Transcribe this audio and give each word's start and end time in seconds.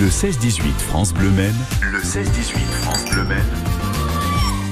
Le 0.00 0.08
16-18 0.08 0.62
France 0.78 1.12
Bleu 1.12 1.28
Maine. 1.28 1.54
Le 1.82 1.98
16-18 1.98 2.24
France 2.80 3.04
Bleu 3.10 3.22
Maine. 3.22 3.44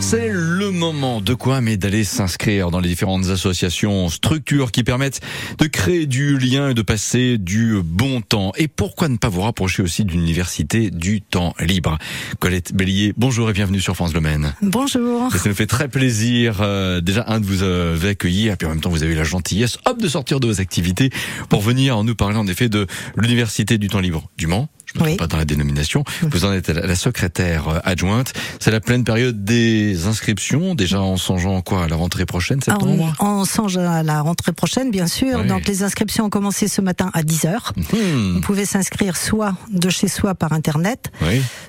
C'est 0.01 0.31
le 0.33 0.71
moment 0.71 1.21
de 1.21 1.35
quoi 1.35 1.61
mais 1.61 1.77
d'aller 1.77 2.03
s'inscrire 2.03 2.71
dans 2.71 2.81
les 2.81 2.89
différentes 2.89 3.27
associations, 3.27 4.09
structures 4.09 4.73
qui 4.73 4.85
permettent 4.85 5.21
de 5.59 5.67
créer 5.67 6.07
du 6.07 6.39
lien 6.39 6.71
et 6.71 6.75
de 6.75 6.81
passer 6.81 7.37
du 7.37 7.83
bon 7.85 8.23
temps. 8.23 8.53
Et 8.57 8.69
pourquoi 8.69 9.11
ne 9.11 9.19
pas 9.19 9.29
vous 9.29 9.43
rapprocher 9.43 9.83
aussi 9.83 10.07
d'une 10.07 10.21
université 10.21 10.91
du 10.91 11.21
temps 11.21 11.55
libre? 11.61 11.99
Colette 12.39 12.73
Bélier, 12.73 13.13
bonjour 13.19 13.51
et 13.51 13.53
bienvenue 13.53 13.83
sur 13.83 13.97
France 13.97 14.15
Le 14.15 14.23
Maine. 14.23 14.55
Bonjour. 14.63 15.35
Et 15.35 15.37
ça 15.37 15.51
nous 15.51 15.55
fait 15.55 15.67
très 15.67 15.89
plaisir 15.89 16.61
euh, 16.63 17.03
déjà 17.03 17.27
un 17.29 17.39
de 17.39 17.45
vous 17.45 17.65
euh, 17.65 18.11
accueillir 18.11 18.55
et 18.55 18.57
puis 18.57 18.67
en 18.67 18.71
même 18.71 18.81
temps 18.81 18.89
vous 18.89 19.03
avez 19.03 19.13
eu 19.13 19.17
la 19.17 19.25
gentillesse 19.25 19.77
hop 19.85 20.01
de 20.01 20.09
sortir 20.09 20.41
de 20.41 20.47
vos 20.47 20.63
activités 20.63 21.11
pour 21.51 21.61
venir 21.61 22.03
nous 22.03 22.15
parler 22.15 22.39
en 22.39 22.47
effet 22.47 22.71
de 22.71 22.87
l'université 23.15 23.77
du 23.77 23.89
temps 23.89 24.01
libre 24.01 24.31
du 24.39 24.47
Mans 24.47 24.71
je 24.95 24.99
me 24.99 25.05
trompe 25.05 25.19
pas 25.19 25.27
dans 25.27 25.37
la 25.37 25.45
dénomination. 25.45 26.05
Vous 26.23 26.45
en 26.45 26.53
êtes 26.53 26.69
la 26.69 26.95
secrétaire 26.95 27.69
euh, 27.69 27.79
adjointe. 27.85 28.33
C'est 28.61 28.71
la 28.71 28.81
pleine 28.81 29.05
période 29.05 29.45
des 29.45 30.07
inscriptions, 30.07 30.75
déjà 30.75 31.01
en 31.01 31.17
songeant 31.17 31.61
quoi? 31.63 31.85
À 31.85 31.89
la 31.89 31.97
rentrée 31.97 32.27
prochaine, 32.27 32.61
septembre? 32.61 33.15
On 33.21 33.45
songe 33.45 33.77
à 33.77 34.03
la 34.03 34.21
rentrée 34.21 34.53
prochaine, 34.53 34.91
bien 34.91 35.07
sûr. 35.07 35.45
Donc 35.45 35.67
les 35.67 35.83
inscriptions 35.83 36.27
ont 36.27 36.31
commencé 36.31 36.69
ce 36.69 36.81
matin 36.81 37.11
à 37.15 37.23
10 37.23 37.45
heures. 37.47 37.73
Hmm. 37.77 38.35
Vous 38.35 38.41
pouvez 38.41 38.65
s'inscrire 38.65 39.17
soit 39.17 39.55
de 39.71 39.89
chez 39.91 40.09
soi 40.09 40.35
par 40.35 40.53
internet, 40.53 41.11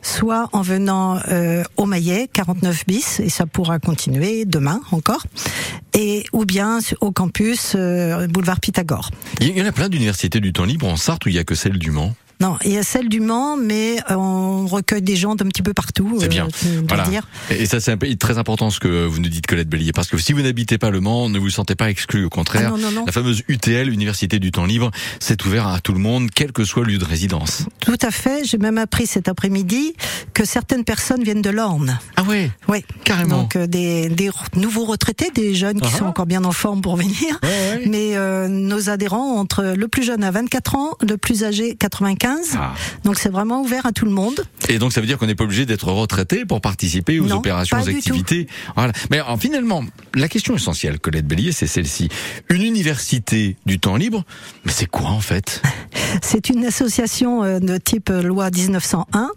soit 0.01 0.49
en 0.53 0.61
venant 0.61 1.19
euh, 1.29 1.63
au 1.77 1.85
Maillet 1.85 2.29
49 2.31 2.85
bis, 2.87 3.19
et 3.19 3.29
ça 3.29 3.45
pourra 3.45 3.79
continuer 3.79 4.45
demain 4.45 4.81
encore, 4.91 5.23
et 5.93 6.25
ou 6.33 6.45
bien 6.45 6.79
au 7.01 7.11
campus 7.11 7.73
euh, 7.75 8.27
boulevard 8.27 8.59
Pythagore. 8.59 9.11
Il 9.41 9.57
y 9.57 9.61
en 9.61 9.65
a 9.65 9.71
plein 9.71 9.89
d'universités 9.89 10.39
du 10.39 10.53
temps 10.53 10.65
libre 10.65 10.87
en 10.87 10.95
Sarthe 10.95 11.25
où 11.25 11.29
il 11.29 11.35
y 11.35 11.39
a 11.39 11.43
que 11.43 11.55
celle 11.55 11.77
du 11.77 11.91
Mans. 11.91 12.13
Non, 12.41 12.57
il 12.63 12.71
y 12.71 12.77
a 12.77 12.83
celle 12.83 13.09
du 13.09 13.19
Mans, 13.19 13.57
mais 13.57 13.97
euh, 14.09 14.15
on 14.15 14.65
recueille 14.65 15.01
des 15.01 15.17
gens 15.17 15.35
d'un 15.35 15.47
petit 15.47 15.61
peu 15.61 15.73
partout. 15.73 16.17
C'est 16.21 16.29
bien. 16.29 16.47
Euh, 16.47 16.81
voilà. 16.87 17.03
Dire. 17.03 17.27
Et 17.49 17.65
ça, 17.65 17.81
c'est 17.81 17.97
très 18.17 18.37
important 18.37 18.69
ce 18.69 18.79
que 18.79 19.05
vous 19.05 19.19
nous 19.19 19.27
dites, 19.27 19.45
Colette 19.45 19.67
Bellier, 19.67 19.91
parce 19.91 20.07
que 20.07 20.17
si 20.17 20.31
vous 20.31 20.41
n'habitez 20.41 20.77
pas 20.77 20.89
le 20.89 21.01
Mans, 21.01 21.27
ne 21.27 21.37
vous 21.37 21.49
sentez 21.49 21.75
pas 21.75 21.89
exclu. 21.89 22.23
Au 22.23 22.29
contraire, 22.29 22.73
ah 22.73 23.03
la 23.05 23.11
fameuse 23.11 23.43
UTL, 23.49 23.89
Université 23.89 24.39
du 24.39 24.51
Temps 24.51 24.65
Libre, 24.65 24.89
c'est 25.19 25.45
ouvert 25.45 25.67
à 25.67 25.81
tout 25.81 25.91
le 25.91 25.99
monde, 25.99 26.29
quel 26.33 26.53
que 26.53 26.63
soit 26.63 26.85
le 26.85 26.93
lieu 26.93 26.97
de 26.97 27.03
résidence. 27.03 27.65
Tout 27.81 27.97
à 28.01 28.11
fait. 28.11 28.45
J'ai 28.45 28.57
même 28.57 28.77
appris 28.77 29.05
cet 29.05 29.27
après-midi 29.27 29.93
que 30.33 30.45
certaines 30.45 30.85
personnes 30.85 31.23
viennent 31.23 31.41
de 31.41 31.49
l'Orne. 31.49 31.99
Ah 32.15 32.23
oui. 32.25 32.49
Oui, 32.69 32.85
carrément. 33.03 33.41
Donc 33.41 33.57
euh, 33.57 33.67
des, 33.67 34.07
des, 34.07 34.29
nouveaux 34.55 34.85
retraités, 34.85 35.29
des 35.35 35.55
jeunes 35.55 35.81
qui 35.81 35.91
ah 35.93 35.97
sont 35.97 36.05
ah. 36.05 36.09
encore 36.09 36.25
bien 36.25 36.45
en 36.45 36.53
forme 36.53 36.81
pour 36.81 36.95
venir. 36.95 37.39
Mais 37.85 38.15
euh, 38.15 38.47
nos 38.47 38.89
adhérents 38.89 39.35
entre 39.35 39.73
le 39.75 39.87
plus 39.89 40.03
jeune 40.03 40.23
à 40.23 40.31
24 40.31 40.75
ans, 40.75 40.91
le 41.01 41.17
plus 41.17 41.43
âgé 41.43 41.75
95. 42.29 42.57
Ah. 42.59 42.73
Donc 43.03 43.17
c'est 43.17 43.29
vraiment 43.29 43.61
ouvert 43.61 43.85
à 43.85 43.91
tout 43.91 44.05
le 44.05 44.11
monde. 44.11 44.43
Et 44.67 44.79
donc 44.79 44.93
ça 44.93 45.01
veut 45.01 45.07
dire 45.07 45.17
qu'on 45.17 45.25
n'est 45.25 45.35
pas 45.35 45.43
obligé 45.43 45.65
d'être 45.65 45.91
retraité 45.91 46.45
pour 46.45 46.61
participer 46.61 47.19
aux 47.19 47.31
opérations, 47.31 47.77
aux 47.77 47.89
activités. 47.89 48.47
Voilà. 48.75 48.93
Mais 49.09 49.19
alors, 49.19 49.39
finalement, 49.39 49.83
la 50.15 50.27
question 50.27 50.55
essentielle, 50.55 50.99
Colette 50.99 51.27
Bellier, 51.27 51.51
c'est 51.51 51.67
celle-ci. 51.67 52.09
Une 52.49 52.61
université 52.61 53.57
du 53.65 53.79
temps 53.79 53.95
libre, 53.95 54.23
mais 54.65 54.71
c'est 54.71 54.85
quoi 54.85 55.09
en 55.09 55.21
fait? 55.21 55.61
C'est 56.23 56.49
une 56.49 56.65
association 56.65 57.43
euh, 57.43 57.59
de 57.59 57.77
type 57.77 58.09
loi 58.09 58.49
1901, 58.49 59.29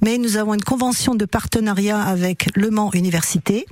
mais 0.00 0.16
nous 0.16 0.36
avons 0.36 0.54
une 0.54 0.62
convention 0.62 1.16
de 1.16 1.24
partenariat 1.24 2.00
avec 2.00 2.48
Le 2.54 2.70
Mans 2.70 2.92
Université, 2.92 3.66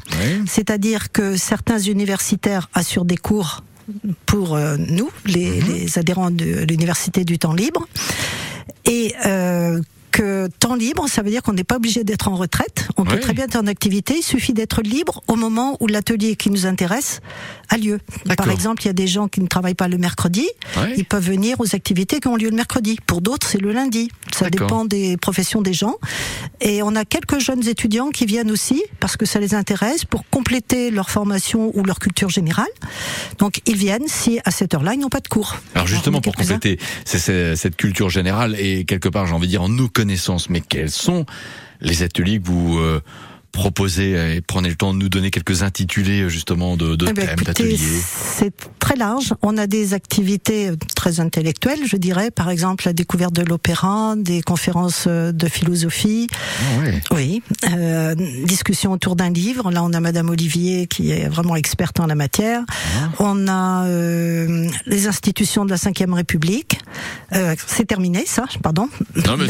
c'est-à-dire 0.46 1.12
que 1.12 1.36
certains 1.36 1.78
universitaires 1.78 2.68
assurent 2.74 3.04
des 3.04 3.16
cours 3.16 3.62
pour 4.26 4.54
euh, 4.54 4.76
nous, 4.76 5.10
les, 5.26 5.60
mhm. 5.60 5.68
les 5.68 5.98
adhérents 5.98 6.30
de 6.30 6.64
l'université 6.68 7.24
du 7.24 7.38
temps 7.38 7.54
libre. 7.54 7.86
Et 8.88 9.12
euh, 9.26 9.80
que 10.10 10.48
temps 10.58 10.74
libre, 10.74 11.08
ça 11.08 11.22
veut 11.22 11.30
dire 11.30 11.42
qu'on 11.42 11.52
n'est 11.52 11.64
pas 11.64 11.76
obligé 11.76 12.04
d'être 12.04 12.28
en 12.28 12.36
retraite. 12.36 12.88
On 12.96 13.04
peut 13.04 13.20
très 13.20 13.32
bien 13.32 13.44
être 13.44 13.56
en 13.56 13.66
activité. 13.66 14.14
Il 14.18 14.22
suffit 14.22 14.52
d'être 14.52 14.82
libre 14.82 15.22
au 15.28 15.36
moment 15.36 15.76
où 15.80 15.86
l'atelier 15.86 16.36
qui 16.36 16.50
nous 16.50 16.66
intéresse 16.66 17.20
a 17.68 17.76
lieu. 17.76 18.00
Par 18.36 18.50
exemple, 18.50 18.82
il 18.82 18.86
y 18.86 18.90
a 18.90 18.94
des 18.94 19.06
gens 19.06 19.28
qui 19.28 19.40
ne 19.40 19.46
travaillent 19.46 19.74
pas 19.74 19.88
le 19.88 19.98
mercredi. 19.98 20.48
Ils 20.96 21.04
peuvent 21.04 21.24
venir 21.24 21.60
aux 21.60 21.74
activités 21.74 22.20
qui 22.20 22.28
ont 22.28 22.36
lieu 22.36 22.48
le 22.50 22.56
mercredi. 22.56 22.98
Pour 23.06 23.20
d'autres, 23.20 23.46
c'est 23.46 23.60
le 23.60 23.72
lundi. 23.72 24.10
Ça 24.34 24.50
dépend 24.50 24.84
des 24.84 25.16
professions 25.16 25.62
des 25.62 25.72
gens. 25.72 25.96
Et 26.60 26.82
on 26.82 26.94
a 26.96 27.04
quelques 27.04 27.38
jeunes 27.38 27.66
étudiants 27.66 28.10
qui 28.10 28.26
viennent 28.26 28.50
aussi 28.50 28.82
parce 29.00 29.16
que 29.16 29.26
ça 29.26 29.38
les 29.38 29.54
intéresse 29.54 30.04
pour 30.04 30.24
compléter 30.30 30.90
leur 30.90 31.10
formation 31.10 31.70
ou 31.76 31.84
leur 31.84 31.98
culture 31.98 32.30
générale. 32.30 32.66
Donc 33.38 33.60
ils 33.66 33.76
viennent 33.76 34.08
si 34.08 34.40
à 34.44 34.50
cette 34.50 34.74
heure-là 34.74 34.94
ils 34.94 35.00
n'ont 35.00 35.08
pas 35.08 35.20
de 35.20 35.28
cours. 35.28 35.56
Alors 35.74 35.86
justement 35.86 36.20
pour 36.20 36.34
compléter 36.34 36.78
cette 37.04 37.76
culture 37.76 38.10
générale 38.10 38.56
et 38.58 38.84
quelque 38.84 39.08
part 39.08 39.26
j'ai 39.26 39.34
envie 39.34 39.46
de 39.46 39.52
dire 39.52 39.62
en 39.62 39.68
nous 39.68 39.88
connaissances, 39.98 40.48
mais 40.48 40.60
quels 40.60 40.92
sont 40.92 41.26
les 41.80 42.04
ateliers 42.04 42.40
que 42.40 42.46
vous 42.46 42.78
euh, 43.58 43.62
proposer 43.62 44.36
et 44.36 44.40
prenez 44.40 44.68
le 44.68 44.76
temps 44.76 44.94
de 44.94 44.98
nous 44.98 45.08
donner 45.08 45.30
quelques 45.30 45.62
intitulés 45.62 46.28
justement 46.28 46.76
de, 46.76 46.96
de 46.96 47.06
eh 47.08 47.12
ben, 47.12 47.26
thèmes, 47.26 47.40
d'ateliers 47.44 47.78
C'est 47.78 48.52
très 48.78 48.96
large. 48.96 49.34
On 49.42 49.56
a 49.56 49.66
des 49.66 49.94
activités 49.94 50.70
très 50.94 51.20
intellectuelles, 51.20 51.80
je 51.84 51.96
dirais, 51.96 52.30
par 52.30 52.50
exemple 52.50 52.84
la 52.86 52.92
découverte 52.92 53.34
de 53.34 53.42
l'opéra, 53.42 54.14
des 54.16 54.42
conférences 54.42 55.06
de 55.08 55.48
philosophie. 55.48 56.26
Ah 56.32 57.14
oui. 57.14 57.42
Euh, 57.70 58.14
discussion 58.44 58.92
autour 58.92 59.16
d'un 59.16 59.30
livre. 59.30 59.70
Là, 59.70 59.82
on 59.82 59.92
a 59.92 60.00
Madame 60.00 60.30
Olivier 60.30 60.86
qui 60.86 61.10
est 61.10 61.28
vraiment 61.28 61.56
experte 61.56 62.00
en 62.00 62.06
la 62.06 62.14
matière. 62.14 62.62
Ah. 62.68 63.10
On 63.18 63.48
a 63.48 63.86
euh, 63.86 64.68
les 64.86 65.06
institutions 65.06 65.64
de 65.64 65.70
la 65.70 65.76
Ve 65.76 66.12
République. 66.12 66.78
Euh, 67.34 67.54
c'est 67.66 67.86
terminé, 67.86 68.24
ça. 68.26 68.44
Pardon. 68.62 68.88
Non, 69.26 69.36
mais 69.36 69.46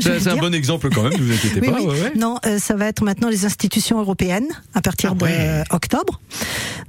c'est 0.00 0.28
un 0.28 0.36
bon 0.36 0.54
exemple 0.54 0.88
quand 0.90 1.02
même. 1.02 1.12
Ne 1.12 1.18
vous 1.18 1.32
inquiétez 1.32 1.60
pas. 1.60 1.78
Non, 2.16 2.38
euh, 2.46 2.58
ça 2.58 2.74
va 2.74 2.86
être 2.86 2.97
maintenant 3.04 3.28
les 3.28 3.44
institutions 3.44 3.98
européennes 3.98 4.48
à 4.74 4.80
partir 4.80 5.14
ah 5.20 5.64
d'octobre. 5.70 6.20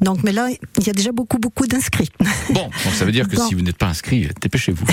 Donc, 0.01 0.23
mais 0.23 0.31
là, 0.31 0.49
il 0.77 0.87
y 0.87 0.89
a 0.89 0.93
déjà 0.93 1.11
beaucoup, 1.11 1.37
beaucoup 1.39 1.67
d'inscrits. 1.67 2.09
Bon, 2.51 2.63
donc 2.83 2.93
ça 2.95 3.05
veut 3.05 3.11
dire 3.11 3.27
que 3.27 3.37
si 3.37 3.53
vous 3.53 3.61
n'êtes 3.61 3.77
pas 3.77 3.85
inscrit, 3.85 4.27
dépêchez-vous. 4.41 4.85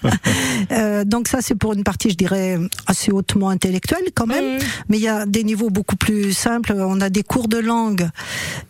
euh, 0.72 1.04
donc 1.04 1.28
ça, 1.28 1.40
c'est 1.42 1.54
pour 1.54 1.74
une 1.74 1.84
partie, 1.84 2.08
je 2.08 2.14
dirais, 2.14 2.58
assez 2.86 3.12
hautement 3.12 3.50
intellectuelle 3.50 4.04
quand 4.14 4.26
même. 4.26 4.58
Mais 4.88 4.96
il 4.96 5.02
y 5.02 5.08
a 5.08 5.26
des 5.26 5.44
niveaux 5.44 5.68
beaucoup 5.68 5.96
plus 5.96 6.32
simples. 6.32 6.72
On 6.72 7.00
a 7.02 7.10
des 7.10 7.22
cours 7.22 7.48
de 7.48 7.58
langue 7.58 8.08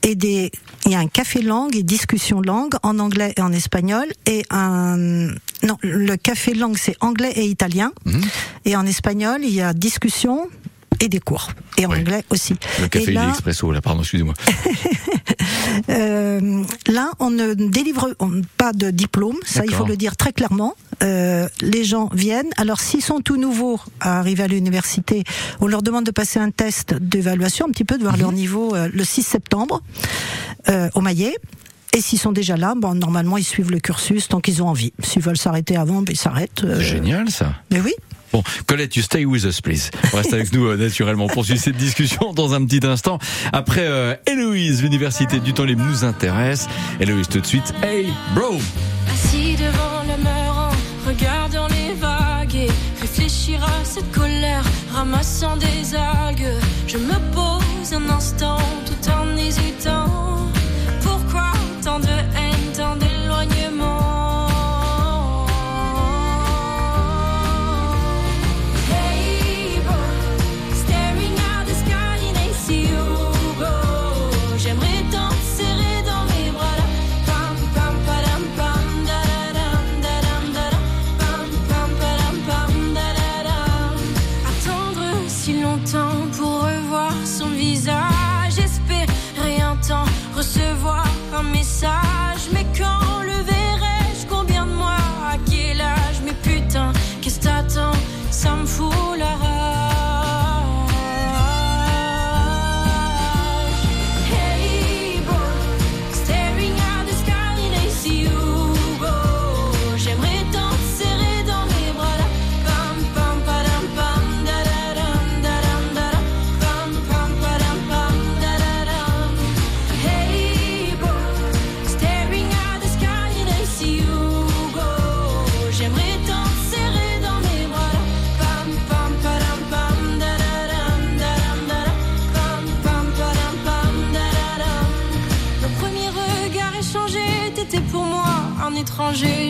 et 0.02 0.16
des, 0.16 0.50
il 0.87 0.92
y 0.92 0.94
a 0.97 0.98
un 0.98 1.06
café 1.06 1.41
langue 1.41 1.76
et 1.76 1.84
discussion 1.84 2.41
langue 2.41 2.75
en 2.82 2.98
anglais 2.98 3.32
et 3.37 3.42
en 3.42 3.52
espagnol 3.52 4.06
et 4.26 4.42
un, 4.50 5.28
non, 5.62 5.76
le 5.82 6.16
café 6.16 6.54
langue 6.54 6.76
c'est 6.76 6.97
anglais 7.00 7.32
et 7.37 7.44
italien. 7.44 7.92
Mhm. 8.04 8.20
Et 8.64 8.76
en 8.76 8.87
espagnol, 8.87 9.41
il 9.42 9.54
y 9.54 9.60
a 9.60 9.72
discussion, 9.72 10.48
et 11.00 11.09
des 11.09 11.21
cours. 11.21 11.50
Et 11.77 11.87
en 11.87 11.91
anglais 11.91 12.25
aussi. 12.31 12.55
Le 12.81 12.88
café 12.88 13.11
et 13.11 13.15
là, 13.15 13.28
expresso, 13.31 13.72
là, 13.72 13.81
pardon, 13.81 14.00
excusez-moi. 14.00 14.34
euh, 15.88 16.62
là, 16.87 17.11
on 17.19 17.31
ne 17.31 17.55
délivre 17.55 18.11
pas 18.56 18.72
de 18.72 18.91
diplôme, 18.91 19.37
ça 19.44 19.65
il 19.65 19.72
faut 19.72 19.87
le 19.87 19.97
dire 19.97 20.16
très 20.16 20.33
clairement. 20.33 20.75
Euh, 21.03 21.49
les 21.62 21.84
gens 21.84 22.11
viennent. 22.12 22.50
Alors 22.56 22.81
s'ils 22.81 23.03
sont 23.03 23.21
tout 23.21 23.37
nouveaux 23.37 23.81
à 24.00 24.19
arriver 24.19 24.43
à 24.43 24.49
l'université, 24.49 25.25
on 25.61 25.66
leur 25.66 25.83
demande 25.83 26.05
de 26.05 26.11
passer 26.11 26.38
un 26.38 26.50
test 26.50 26.94
d'évaluation, 26.94 27.67
un 27.67 27.71
petit 27.71 27.84
peu 27.84 27.97
de 27.97 28.03
voir 28.03 28.17
leur 28.17 28.31
mhm. 28.31 28.37
niveau 28.37 28.75
euh, 28.75 28.88
le 28.93 29.05
6 29.05 29.22
septembre 29.22 29.82
euh, 30.69 30.91
au 30.94 31.00
Maillet. 31.00 31.34
Et 31.93 32.00
s'ils 32.00 32.21
sont 32.21 32.32
déjà 32.32 32.56
là, 32.56 32.75
bon, 32.77 32.94
normalement, 32.94 33.37
ils 33.37 33.44
suivent 33.44 33.72
le 33.72 33.81
cursus 33.81 34.28
tant 34.28 34.41
qu'ils 34.41 34.62
ont 34.62 34.69
envie. 34.69 34.93
S'ils 35.03 35.22
veulent 35.22 35.37
s'arrêter 35.37 35.77
avant, 35.77 36.03
ben, 36.03 36.12
ils 36.12 36.19
s'arrêtent. 36.19 36.62
Euh, 36.62 36.81
Génial, 36.81 37.31
ça. 37.31 37.53
Mais 37.72 37.81
oui. 37.81 37.93
Bon, 38.32 38.42
Colette, 38.66 38.96
you 38.96 39.02
stay 39.02 39.24
with 39.24 39.44
us, 39.44 39.60
please. 39.60 39.91
Reste 40.12 40.32
avec 40.32 40.52
nous, 40.52 40.66
euh, 40.66 40.76
naturellement, 40.76 41.26
pour 41.26 41.44
suivre 41.44 41.60
cette 41.60 41.76
discussion 41.76 42.32
dans 42.32 42.54
un 42.54 42.64
petit 42.64 42.86
instant. 42.86 43.18
Après, 43.52 43.84
euh, 43.84 44.14
Héloïse, 44.26 44.82
l'université 44.82 45.41
du 45.41 45.52
temps 45.52 45.64
libre 45.64 45.84
nous 45.84 46.04
intéresse. 46.04 46.69
Héloïse, 47.00 47.28
tout 47.28 47.40
de 47.40 47.46
suite. 47.46 47.74
Hey, 47.82 48.12
bro! 48.34 48.58
Assis 49.12 49.56
devant 49.56 50.02
le 50.06 50.22
mur 50.22 50.70
regardant 51.06 51.66
les 51.69 51.94
vagues 51.94 52.55
et 52.55 52.70
réfléchir 53.00 53.62
à 53.64 53.84
cette 53.84 54.10
colère, 54.12 54.64
ramassant 54.93 55.56
des 55.56 55.94
algues. 55.94 56.55
Je 56.87 56.99
me 56.99 57.19
pose 57.32 57.93
un 57.93 58.08
instant 58.10 58.58
tout 58.87 59.10
en 59.10 59.37
hésitant. 59.37 60.50
Pourquoi 61.02 61.52
tant 61.82 61.99
de 61.99 62.19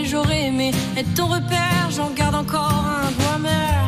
j'aurais 0.05 0.47
aimé 0.47 0.73
être 0.97 1.15
ton 1.15 1.27
repère, 1.27 1.91
j'en 1.91 2.11
garde 2.11 2.35
encore 2.35 2.85
un 2.87 3.11
doigt 3.13 3.39
mère. 3.39 3.80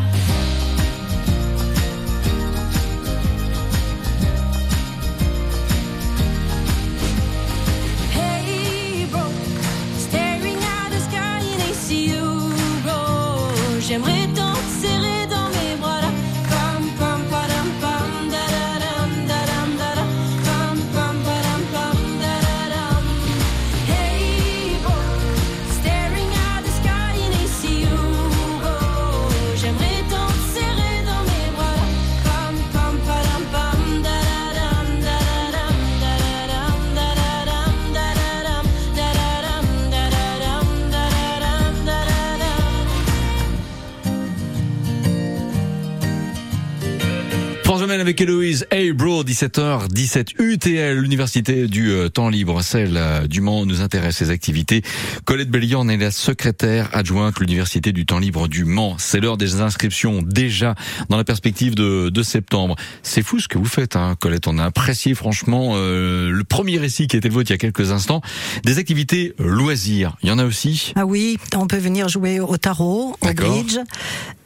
France 47.73 47.81
Domaine 47.81 48.03
avec 48.03 48.21
Héloïse. 48.21 48.67
Hey 48.71 48.93
bro, 48.93 49.25
17h17 49.25 50.39
UTL, 50.39 50.99
l'université 50.99 51.69
du 51.69 51.91
euh, 51.91 52.11
temps 52.11 52.29
libre, 52.29 52.61
celle 52.61 52.99
euh, 52.99 53.27
du 53.27 53.41
Mans 53.41 53.65
nous 53.65 53.81
intéresse 53.81 54.19
ses 54.19 54.29
activités. 54.29 54.83
Colette 55.25 55.49
Bellion 55.49 55.89
est 55.89 55.97
la 55.97 56.11
secrétaire 56.11 56.91
adjointe 56.93 57.37
de 57.37 57.41
l'université 57.41 57.93
du 57.93 58.05
temps 58.05 58.19
libre 58.19 58.47
du 58.47 58.67
Mans. 58.67 58.97
C'est 58.99 59.21
l'heure 59.21 59.39
des 59.39 59.63
inscriptions 59.63 60.21
déjà 60.21 60.75
dans 61.09 61.17
la 61.17 61.25
perspective 61.25 61.75
de, 61.75 62.11
de 62.11 62.23
septembre. 62.23 62.77
C'est 63.03 63.23
fou 63.23 63.41
ce 63.41 63.49
que 63.49 63.57
vous 63.57 63.65
faites, 63.65 63.97
hein, 63.97 64.17
Colette. 64.21 64.49
On 64.49 64.59
a 64.59 64.67
apprécié 64.67 65.15
franchement 65.15 65.73
euh, 65.77 66.29
le 66.29 66.45
premier 66.45 66.77
récit 66.77 67.07
qui 67.07 67.17
était 67.17 67.29
le 67.29 67.35
vôtre 67.35 67.53
il 67.53 67.55
y 67.55 67.57
a 67.57 67.59
quelques 67.59 67.91
instants. 67.91 68.21
Des 68.65 68.77
activités 68.77 69.33
loisirs, 69.39 70.19
il 70.23 70.29
y 70.29 70.31
en 70.31 70.39
a 70.39 70.45
aussi. 70.45 70.93
Ah 70.95 71.07
oui, 71.07 71.39
on 71.57 71.67
peut 71.67 71.79
venir 71.79 72.11
jouer 72.11 72.39
au 72.39 72.59
tarot, 72.59 73.17
au 73.19 73.33
bridge. 73.33 73.79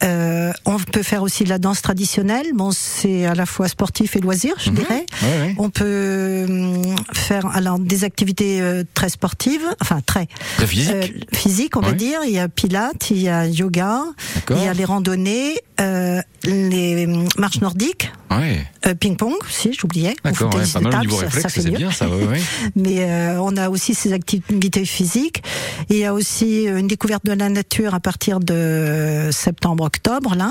Euh, 0.05 0.53
on 0.65 0.79
peut 0.79 1.03
faire 1.03 1.23
aussi 1.23 1.43
de 1.43 1.49
la 1.49 1.59
danse 1.59 1.83
traditionnelle. 1.83 2.47
Bon, 2.55 2.71
c'est 2.71 3.16
à 3.25 3.35
la 3.35 3.47
fois 3.47 3.69
sportif 3.69 4.17
et 4.17 4.21
loisir, 4.21 4.55
je 4.59 4.71
dirais. 4.71 5.07
Ouais, 5.23 5.29
ouais. 5.41 5.55
On 5.59 5.71
peut 5.71 6.45
hum, 6.49 6.97
faire 7.15 7.47
alors 7.55 7.79
des 7.79 8.05
activités 8.05 8.61
euh, 8.61 8.83
très 8.95 9.09
sportives, 9.09 9.63
enfin 9.81 10.01
très 10.05 10.27
Très 10.57 10.67
physique. 10.67 10.93
euh, 10.95 11.07
physiques, 11.33 11.77
on 11.77 11.81
va 11.81 11.93
dire. 11.93 12.21
Il 12.25 12.33
y 12.33 12.39
a 12.39 12.49
pilates, 12.49 13.11
il 13.11 13.23
y 13.23 13.29
a 13.29 13.47
yoga, 13.47 14.03
il 14.51 14.59
y 14.63 14.67
a 14.69 14.75
les 14.75 14.85
randonnées, 14.85 15.55
euh, 15.81 16.21
les 16.47 17.07
marches 17.39 17.61
nordiques, 17.61 18.11
Ouais, 18.31 18.67
euh, 18.87 18.95
ping-pong, 18.95 19.33
si 19.49 19.73
j'oubliais. 19.73 20.15
On 20.25 20.29
d'accord, 20.31 20.55
ouais, 20.55 20.63
pas 20.73 20.81
mal 20.81 20.93
table, 20.93 21.05
niveau 21.07 21.17
ça- 21.21 21.23
ça 21.31 21.35
réflexe, 21.37 21.55
fait 21.55 21.61
c'est 21.63 21.71
mieux. 21.71 21.77
bien 21.79 21.91
ça, 21.93 22.09
ouais, 22.09 22.25
ouais. 22.25 22.41
Mais 22.77 23.05
euh, 23.05 23.41
on 23.41 23.57
a 23.57 23.69
aussi 23.71 23.95
ces 23.95 24.13
activités 24.13 24.85
physiques. 24.85 25.43
Il 25.91 25.97
y 25.97 26.05
a 26.05 26.13
aussi 26.13 26.65
une 26.65 26.87
découverte 26.89 27.25
de 27.25 27.33
la 27.33 27.49
nature 27.49 27.95
à 27.95 28.01
partir 28.01 28.41
de 28.41 29.29
septembre-octobre. 29.33 30.35
Là, 30.35 30.51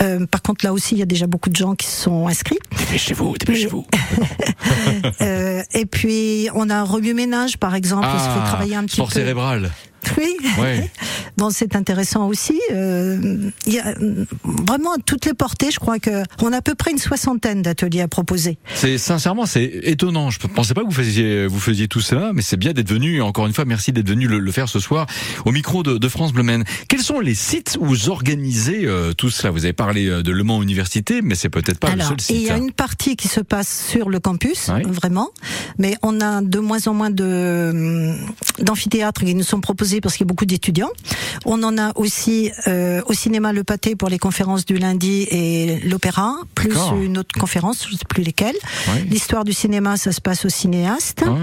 Euh, 0.00 0.26
par 0.26 0.42
contre, 0.42 0.64
là 0.64 0.72
aussi, 0.72 0.94
il 0.94 0.98
y 0.98 1.02
a 1.02 1.06
déjà 1.06 1.26
beaucoup 1.26 1.50
de 1.50 1.56
gens 1.56 1.74
qui 1.74 1.86
se 1.88 2.02
sont 2.02 2.28
inscrits. 2.28 2.58
Dépêchez-vous, 2.78 3.36
dépêchez-vous. 3.38 3.84
Euh, 5.22 5.62
et 5.72 5.86
puis, 5.86 6.48
on 6.54 6.68
a 6.70 6.76
un 6.76 6.82
remue-ménage, 6.84 7.56
par 7.58 7.74
exemple. 7.74 8.06
il 8.12 8.18
se 8.20 8.24
fait 8.28 8.44
travailler 8.44 8.74
un 8.76 8.82
petit 8.84 8.92
Ah, 8.94 9.04
sport 9.04 9.08
peu. 9.08 9.14
cérébral. 9.14 9.70
Oui. 10.18 10.36
Ouais. 10.58 10.90
Bon, 11.36 11.50
c'est 11.50 11.76
intéressant 11.76 12.26
aussi. 12.26 12.60
Euh, 12.72 13.50
il 13.66 13.72
y 13.72 13.78
a 13.78 13.94
vraiment 14.42 14.96
toutes 15.04 15.26
les 15.26 15.34
portées. 15.34 15.70
Je 15.70 15.78
crois 15.78 15.98
que 16.00 16.24
on 16.42 16.52
a 16.52 16.56
à 16.56 16.62
peu 16.62 16.74
près 16.74 16.90
une 16.90 16.98
soixantaine 16.98 17.62
d'ateliers 17.62 18.00
à 18.00 18.08
proposer. 18.08 18.58
C'est 18.74 18.98
sincèrement, 18.98 19.46
c'est 19.46 19.64
étonnant. 19.84 20.30
Je 20.30 20.40
pensais 20.40 20.74
pas 20.74 20.80
que 20.80 20.86
vous 20.86 20.92
faisiez 20.92 21.46
vous 21.46 21.60
faisiez 21.60 21.86
tout 21.86 22.00
cela, 22.00 22.32
mais 22.34 22.42
c'est 22.42 22.56
bien 22.56 22.72
d'être 22.72 22.88
venu. 22.88 23.16
Et 23.16 23.20
encore 23.20 23.46
une 23.46 23.52
fois, 23.52 23.64
merci 23.64 23.92
d'être 23.92 24.08
venu 24.08 24.26
le, 24.26 24.40
le 24.40 24.52
faire 24.52 24.68
ce 24.68 24.80
soir 24.80 25.06
au 25.44 25.52
micro 25.52 25.82
de, 25.84 25.98
de 25.98 26.08
France 26.08 26.32
Bleu 26.32 26.42
Maine. 26.42 26.64
Quels 26.88 27.02
sont 27.02 27.20
les 27.20 27.34
sites 27.36 27.76
où 27.80 27.86
vous 27.86 28.08
organisez 28.08 28.86
euh, 28.86 29.12
tout 29.12 29.30
cela? 29.30 29.50
Vous 29.52 29.64
avez 29.64 29.72
parlé 29.72 30.08
euh, 30.08 30.22
de 30.22 30.32
Le 30.32 30.42
Mans 30.42 30.62
Université, 30.62 31.22
mais 31.22 31.34
c'est 31.36 31.50
peut-être 31.50 31.78
pas 31.78 31.88
Alors, 31.88 32.10
le 32.10 32.18
seul 32.20 32.36
il 32.36 32.40
site. 32.40 32.48
y 32.48 32.50
a 32.50 32.54
hein. 32.54 32.58
une 32.58 32.72
partie 32.72 33.14
qui 33.14 33.28
se 33.28 33.40
passe 33.40 33.86
sur 33.88 34.08
le 34.10 34.18
campus, 34.18 34.70
vraiment, 34.86 35.28
mais 35.78 35.94
on 36.02 36.20
a 36.20 36.42
de 36.42 36.58
moins 36.58 36.86
en 36.88 36.94
moins 36.94 37.10
de 37.10 38.14
d'amphithéâtres 38.60 39.24
qui 39.24 39.34
nous 39.34 39.44
sont 39.44 39.60
proposés 39.60 39.87
parce 40.00 40.14
qu'il 40.16 40.24
y 40.24 40.28
a 40.28 40.32
beaucoup 40.32 40.46
d'étudiants. 40.46 40.90
On 41.44 41.62
en 41.62 41.76
a 41.78 41.92
aussi 41.96 42.50
euh, 42.66 43.00
au 43.06 43.12
cinéma 43.12 43.52
Le 43.52 43.64
Pâté 43.64 43.96
pour 43.96 44.08
les 44.08 44.18
conférences 44.18 44.64
du 44.64 44.76
lundi 44.76 45.26
et 45.30 45.80
l'opéra, 45.80 46.34
plus 46.54 46.74
une 47.02 47.18
autre 47.18 47.38
conférence, 47.38 47.86
je 47.88 47.94
ne 47.94 47.98
sais 47.98 48.04
plus 48.08 48.22
lesquelles. 48.22 48.56
Oui. 48.88 49.04
L'histoire 49.10 49.44
du 49.44 49.52
cinéma, 49.52 49.96
ça 49.96 50.12
se 50.12 50.20
passe 50.20 50.44
au 50.44 50.48
cinéaste. 50.48 51.24
Ah, 51.26 51.34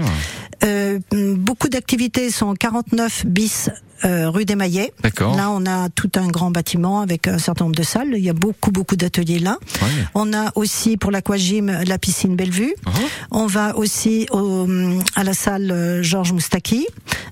Euh, 0.64 0.98
beaucoup 1.36 1.68
d'activités 1.68 2.30
sont 2.30 2.46
au 2.48 2.54
49 2.54 3.26
bis 3.26 3.68
euh, 4.04 4.28
rue 4.30 4.44
des 4.44 4.56
Maillets. 4.56 4.92
Là, 5.36 5.50
on 5.50 5.64
a 5.66 5.88
tout 5.90 6.10
un 6.16 6.28
grand 6.28 6.50
bâtiment 6.50 7.00
avec 7.02 7.28
un 7.28 7.38
certain 7.38 7.64
nombre 7.64 7.76
de 7.76 7.82
salles. 7.82 8.12
Il 8.16 8.24
y 8.24 8.30
a 8.30 8.32
beaucoup, 8.34 8.70
beaucoup 8.70 8.96
d'ateliers 8.96 9.38
là. 9.38 9.58
Ouais. 9.82 9.88
On 10.14 10.32
a 10.32 10.52
aussi 10.54 10.96
pour 10.96 11.10
l'aquagym 11.10 11.66
la 11.86 11.98
piscine 11.98 12.36
Bellevue. 12.36 12.74
Ah. 12.86 12.90
On 13.30 13.46
va 13.46 13.76
aussi 13.76 14.26
au, 14.32 14.66
à 15.14 15.24
la 15.24 15.34
salle 15.34 16.00
Georges 16.02 16.32
Moustaki, 16.32 16.86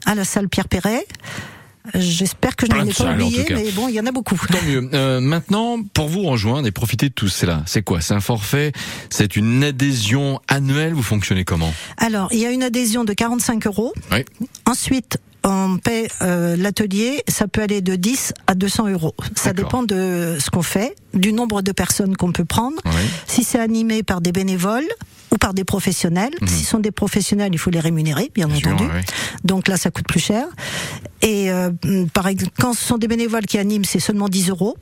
à 0.04 0.14
la 0.14 0.24
salle 0.24 0.48
Pierre 0.48 0.68
Perret. 0.68 1.06
J'espère 1.92 2.56
que 2.56 2.66
je 2.66 2.72
n'en 2.72 2.86
ai 2.86 2.92
pas 2.92 3.12
oublié, 3.12 3.44
mais 3.50 3.70
bon, 3.72 3.88
il 3.88 3.94
y 3.94 4.00
en 4.00 4.06
a 4.06 4.12
beaucoup. 4.12 4.36
Tant 4.36 4.62
mieux. 4.66 4.88
Euh, 4.94 5.20
maintenant, 5.20 5.82
pour 5.82 6.08
vous 6.08 6.22
rejoindre 6.22 6.66
et 6.68 6.70
profiter 6.70 7.08
de 7.08 7.14
tout 7.14 7.28
cela, 7.28 7.62
c'est 7.66 7.82
quoi? 7.82 8.00
C'est 8.00 8.14
un 8.14 8.20
forfait? 8.20 8.72
C'est 9.10 9.36
une 9.36 9.64
adhésion 9.64 10.40
annuelle? 10.48 10.94
Vous 10.94 11.02
fonctionnez 11.02 11.44
comment? 11.44 11.72
Alors, 11.98 12.28
il 12.32 12.38
y 12.38 12.46
a 12.46 12.50
une 12.50 12.62
adhésion 12.62 13.04
de 13.04 13.12
45 13.12 13.66
euros. 13.66 13.92
Oui. 14.12 14.24
Ensuite, 14.66 15.18
on 15.44 15.78
paie 15.78 16.08
euh, 16.22 16.56
l'atelier, 16.56 17.22
ça 17.28 17.46
peut 17.46 17.62
aller 17.62 17.82
de 17.82 17.96
10 17.96 18.32
à 18.46 18.54
200 18.54 18.88
euros. 18.88 19.14
Ça 19.34 19.52
dépend 19.52 19.82
de 19.82 20.38
ce 20.40 20.50
qu'on 20.50 20.62
fait, 20.62 20.96
du 21.12 21.32
nombre 21.32 21.62
de 21.62 21.72
personnes 21.72 22.16
qu'on 22.16 22.32
peut 22.32 22.44
prendre. 22.44 22.76
Oui. 22.86 22.92
Si 23.26 23.44
c'est 23.44 23.60
animé 23.60 24.02
par 24.02 24.20
des 24.20 24.32
bénévoles 24.32 24.88
ou 25.30 25.36
par 25.36 25.52
des 25.52 25.64
professionnels, 25.64 26.32
si 26.46 26.64
ce 26.64 26.70
sont 26.70 26.78
des 26.78 26.90
professionnels, 26.90 27.50
il 27.52 27.58
faut 27.58 27.70
les 27.70 27.80
rémunérer, 27.80 28.30
bien, 28.34 28.48
sûr, 28.54 28.72
entendu. 28.72 28.88
Donc 29.44 29.68
là, 29.68 29.76
ça 29.76 29.90
coûte 29.90 30.06
plus 30.06 30.20
cher. 30.20 30.46
Et 31.20 31.50
euh, 31.50 31.70
par 32.12 32.28
exemple, 32.28 32.52
quand 32.58 32.72
ce 32.72 32.84
sont 32.84 32.98
des 32.98 33.08
bénévoles 33.08 33.46
qui 33.46 33.58
animent, 33.58 33.84
c'est 33.84 34.00
seulement 34.00 34.28
10 34.28 34.50
euros. 34.50 34.76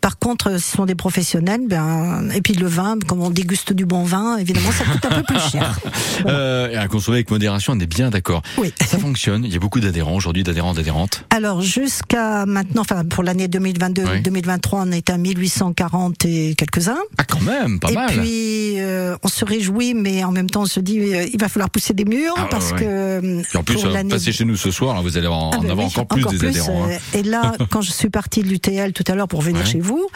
Par 0.00 0.18
contre, 0.18 0.58
si 0.58 0.70
ce 0.70 0.76
sont 0.76 0.86
des 0.86 0.94
professionnels, 0.94 1.62
ben, 1.68 2.28
et 2.34 2.40
puis 2.40 2.54
le 2.54 2.66
vin, 2.68 2.96
comme 3.06 3.20
on 3.20 3.30
déguste 3.30 3.72
du 3.72 3.84
bon 3.84 4.04
vin, 4.04 4.36
évidemment, 4.38 4.70
ça 4.70 4.84
coûte 4.84 5.04
un 5.06 5.22
peu 5.22 5.34
plus 5.34 5.50
cher. 5.50 5.78
Euh, 6.26 6.70
et 6.70 6.76
à 6.76 6.88
consommer 6.88 7.18
avec 7.18 7.30
modération, 7.30 7.72
on 7.74 7.78
est 7.80 7.86
bien 7.86 8.10
d'accord. 8.10 8.42
Oui. 8.58 8.72
Ça 8.84 8.98
fonctionne. 8.98 9.44
Il 9.44 9.52
y 9.52 9.56
a 9.56 9.60
beaucoup 9.60 9.78
d'adhérents 9.78 10.14
aujourd'hui, 10.16 10.42
d'adhérents, 10.42 10.74
d'adhérentes. 10.74 11.24
Alors 11.30 11.62
jusqu'à 11.62 12.44
maintenant, 12.44 12.80
enfin 12.82 13.04
pour 13.04 13.22
l'année 13.22 13.46
2022-2023, 13.46 14.58
on 14.72 14.92
est 14.92 15.10
à 15.10 15.16
1840 15.18 16.24
et 16.24 16.54
quelques-uns. 16.56 16.98
Ah, 17.18 17.24
quand 17.24 17.40
même, 17.40 17.78
pas 17.78 17.90
et 17.90 17.94
mal. 17.94 18.06
puis 18.10 18.74
euh, 18.80 19.16
on 19.22 19.28
se 19.28 19.44
réjouit, 19.44 19.94
mais 19.94 20.24
en 20.24 20.32
même 20.32 20.50
temps 20.50 20.62
on 20.62 20.66
se 20.66 20.80
dit 20.80 20.98
euh, 20.98 21.26
il 21.32 21.40
va 21.40 21.48
falloir 21.48 21.70
pousser 21.70 21.94
des 21.94 22.04
murs 22.04 22.34
Ah 22.36 22.46
parce 22.50 22.72
ouais. 22.72 22.78
que 22.80 22.84
euh, 22.84 23.42
Et 23.54 23.56
en 23.56 23.62
plus, 23.62 23.84
euh, 23.84 24.02
passez 24.08 24.32
chez 24.32 24.44
nous 24.44 24.56
ce 24.56 24.70
soir, 24.70 24.94
là, 24.96 25.00
vous 25.02 25.16
allez 25.16 25.26
en, 25.28 25.50
Ah 25.52 25.58
en 25.58 25.62
ben 25.62 25.70
avoir 25.70 25.86
oui, 25.86 25.92
encore 25.96 26.06
plus 26.06 26.24
des 26.38 26.46
adhérents. 26.48 26.84
hein. 26.86 26.90
euh, 27.14 27.18
Et 27.18 27.22
là, 27.22 27.54
quand 27.70 27.80
je 27.82 27.92
suis 27.92 28.10
partie 28.10 28.42
de 28.42 28.48
l'UTL 28.48 28.92
tout 28.92 29.04
à 29.06 29.14
l'heure 29.14 29.28
pour 29.28 29.42
venir 29.42 29.57
Ouais. 29.60 29.66
chez 29.66 29.80
vous, 29.80 30.06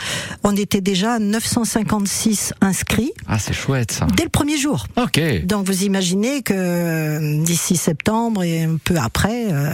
on 0.45 0.55
était 0.57 0.81
déjà 0.81 1.15
à 1.15 1.19
956 1.19 2.53
inscrits 2.61 3.13
Ah, 3.27 3.39
c'est 3.39 3.53
chouette 3.53 3.93
ça. 3.93 4.07
dès 4.17 4.25
le 4.25 4.29
premier 4.29 4.57
jour. 4.57 4.87
Ok. 4.97 5.21
Donc 5.47 5.67
vous 5.67 5.85
imaginez 5.85 6.43
que 6.43 6.53
euh, 6.57 7.43
d'ici 7.43 7.77
septembre 7.77 8.43
et 8.45 8.63
un 8.65 8.77
peu 8.83 8.97
après, 8.97 9.53
euh, 9.53 9.73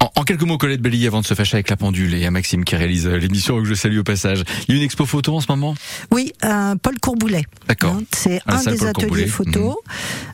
En, 0.00 0.10
en 0.16 0.24
quelques 0.24 0.42
mots, 0.42 0.58
Colette 0.58 0.80
Bellier, 0.82 1.06
avant 1.06 1.20
de 1.20 1.26
se 1.26 1.34
fâcher 1.34 1.56
avec 1.56 1.70
la 1.70 1.76
pendule, 1.76 2.14
et 2.14 2.24
à 2.26 2.30
Maxime 2.30 2.64
qui 2.64 2.76
réalise 2.76 3.06
euh, 3.06 3.16
l'émission 3.16 3.58
que 3.58 3.64
je 3.64 3.74
salue 3.74 3.98
au 3.98 4.04
passage. 4.04 4.44
Il 4.68 4.74
y 4.74 4.78
a 4.78 4.80
une 4.80 4.84
expo 4.84 5.06
photo 5.06 5.34
en 5.36 5.40
ce 5.40 5.46
moment? 5.48 5.74
Oui, 6.10 6.32
Paul 6.40 6.98
Courboulet. 7.00 7.44
D'accord. 7.68 7.94
Hein, 7.94 8.02
C'est 8.14 8.40
un 8.46 8.58
des 8.62 8.76
Paul 8.76 8.88
ateliers 8.88 8.92
Courboulet. 8.92 9.24
Mhm. 9.24 9.30
photo. 9.30 9.82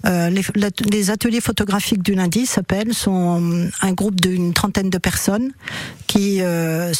Euh, 0.07 0.31
les, 0.31 0.43
la- 0.55 0.71
les 0.91 1.11
ateliers 1.11 1.41
photographiques 1.41 2.03
du 2.03 2.15
lundi 2.15 2.47
s'appellent, 2.47 2.95
sont 2.95 3.69
un 3.81 3.93
groupe 3.93 4.21
d'une 4.21 4.53
trentaine 4.53 4.91
de 4.91 4.99
personnes 4.99 5.53
qui, 6.07 6.39
euh, 6.41 6.93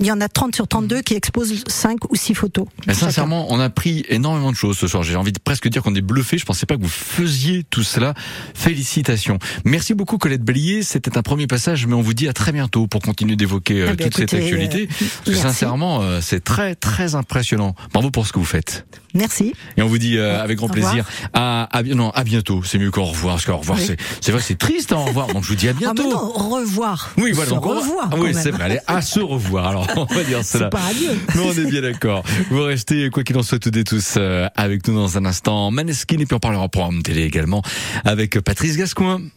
il 0.00 0.06
y 0.06 0.12
en 0.12 0.20
a 0.20 0.28
30 0.28 0.54
sur 0.54 0.66
32 0.68 1.00
qui 1.02 1.14
expose 1.28 1.62
cinq 1.66 2.10
ou 2.10 2.16
six 2.16 2.34
photos. 2.34 2.66
sincèrement, 2.90 3.46
on 3.50 3.60
a 3.60 3.68
pris 3.68 4.04
énormément 4.08 4.50
de 4.50 4.56
choses 4.56 4.78
ce 4.78 4.86
soir. 4.86 5.02
J'ai 5.02 5.14
envie 5.14 5.32
de 5.32 5.38
presque 5.38 5.68
dire 5.68 5.82
qu'on 5.82 5.94
est 5.94 6.00
bluffé. 6.00 6.38
Je 6.38 6.46
pensais 6.46 6.64
pas 6.64 6.76
que 6.76 6.82
vous 6.82 6.88
faisiez 6.88 7.64
tout 7.64 7.82
cela. 7.82 8.14
Félicitations. 8.54 9.38
Merci 9.64 9.92
beaucoup 9.92 10.16
Colette 10.16 10.42
Bellier. 10.42 10.82
C'était 10.82 11.18
un 11.18 11.22
premier 11.22 11.46
passage, 11.46 11.86
mais 11.86 11.94
on 11.94 12.00
vous 12.00 12.14
dit 12.14 12.28
à 12.28 12.32
très 12.32 12.52
bientôt 12.52 12.86
pour 12.86 13.02
continuer 13.02 13.36
d'évoquer 13.36 13.82
euh, 13.82 13.92
eh 13.92 14.04
toute 14.04 14.16
cette 14.16 14.32
actualité. 14.32 14.88
Euh, 15.28 15.34
sincèrement, 15.34 16.00
euh, 16.00 16.20
c'est 16.22 16.42
très 16.42 16.74
très 16.74 17.14
impressionnant. 17.14 17.74
Bravo 17.92 18.10
pour 18.10 18.26
ce 18.26 18.32
que 18.32 18.38
vous 18.38 18.44
faites. 18.46 18.86
Merci. 19.14 19.52
Et 19.76 19.82
on 19.82 19.86
vous 19.86 19.98
dit 19.98 20.18
avec 20.18 20.58
grand 20.58 20.68
plaisir 20.68 21.04
à, 21.34 21.64
à, 21.76 21.82
non, 21.82 22.10
à 22.10 22.24
bientôt. 22.24 22.62
C'est 22.64 22.78
mieux 22.78 22.90
qu'au 22.90 23.04
revoir. 23.04 23.34
Parce 23.34 23.46
qu'au 23.46 23.56
revoir, 23.56 23.78
c'est, 23.78 23.96
c'est 24.20 24.32
vrai, 24.32 24.40
c'est 24.40 24.58
triste, 24.58 24.92
hein, 24.92 24.98
au 24.98 25.04
revoir. 25.04 25.28
Donc 25.28 25.44
je 25.44 25.48
vous 25.48 25.56
dis 25.56 25.68
à 25.68 25.72
ah, 25.72 25.78
bientôt. 25.78 26.10
Ah 26.14 26.22
au 26.22 26.54
revoir. 26.56 27.10
Oui, 27.18 27.32
voilà. 27.32 27.50
Donc, 27.50 27.64
revoir. 27.64 28.10
oui, 28.18 28.32
c'est 28.34 28.50
vrai. 28.50 28.64
Allez, 28.64 28.78
à 28.86 29.02
se 29.02 29.20
revoir. 29.20 29.66
Alors, 29.66 29.86
on 29.96 30.04
va 30.04 30.24
dire 30.24 30.38
cela. 30.44 30.66
C'est 30.66 30.70
pas 30.70 30.86
adieu. 30.90 31.17
Mais 31.34 31.40
on 31.40 31.52
est 31.52 31.70
bien 31.70 31.82
d'accord. 31.82 32.24
Vous 32.50 32.62
restez, 32.62 33.10
quoi 33.10 33.24
qu'il 33.24 33.36
en 33.36 33.42
soit, 33.42 33.58
toutes 33.58 33.76
et 33.76 33.84
tous, 33.84 34.18
avec 34.56 34.86
nous 34.86 34.94
dans 34.94 35.18
un 35.18 35.24
instant. 35.24 35.70
Maneskin, 35.70 36.18
et 36.18 36.26
puis 36.26 36.34
on 36.34 36.38
parlera 36.38 36.68
pour 36.68 36.82
programme 36.82 37.02
télé 37.02 37.22
également 37.22 37.62
avec 38.04 38.38
Patrice 38.40 38.76
Gascoin. 38.76 39.20